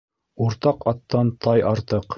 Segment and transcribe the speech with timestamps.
[0.45, 2.07] Уртаҡ аттан тай артыҡ.